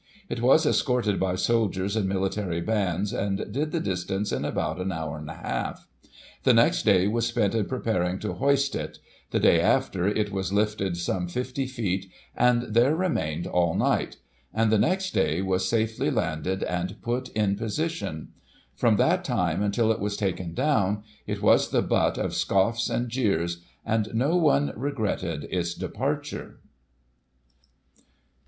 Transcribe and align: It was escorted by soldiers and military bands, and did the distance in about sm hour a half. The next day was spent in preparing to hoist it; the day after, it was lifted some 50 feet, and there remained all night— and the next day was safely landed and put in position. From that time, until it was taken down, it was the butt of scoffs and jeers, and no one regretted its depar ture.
It 0.29 0.41
was 0.41 0.65
escorted 0.65 1.19
by 1.19 1.35
soldiers 1.35 1.95
and 1.95 2.09
military 2.09 2.59
bands, 2.59 3.13
and 3.13 3.45
did 3.53 3.71
the 3.71 3.79
distance 3.79 4.31
in 4.31 4.43
about 4.45 4.79
sm 4.81 4.91
hour 4.91 5.23
a 5.27 5.31
half. 5.33 5.87
The 6.41 6.55
next 6.55 6.85
day 6.85 7.07
was 7.07 7.27
spent 7.27 7.53
in 7.53 7.65
preparing 7.67 8.17
to 8.17 8.33
hoist 8.33 8.73
it; 8.75 8.97
the 9.29 9.39
day 9.39 9.59
after, 9.61 10.07
it 10.07 10.31
was 10.31 10.51
lifted 10.51 10.97
some 10.97 11.27
50 11.27 11.67
feet, 11.67 12.09
and 12.35 12.63
there 12.63 12.95
remained 12.95 13.45
all 13.45 13.75
night— 13.75 14.17
and 14.55 14.71
the 14.71 14.79
next 14.79 15.13
day 15.13 15.39
was 15.39 15.69
safely 15.69 16.09
landed 16.09 16.63
and 16.63 16.99
put 17.03 17.29
in 17.33 17.55
position. 17.55 18.29
From 18.75 18.95
that 18.95 19.23
time, 19.23 19.61
until 19.61 19.91
it 19.91 19.99
was 19.99 20.17
taken 20.17 20.55
down, 20.55 21.03
it 21.27 21.43
was 21.43 21.69
the 21.69 21.83
butt 21.83 22.17
of 22.17 22.33
scoffs 22.33 22.89
and 22.89 23.07
jeers, 23.07 23.61
and 23.85 24.11
no 24.15 24.35
one 24.35 24.73
regretted 24.75 25.43
its 25.51 25.77
depar 25.77 26.23
ture. 26.27 26.57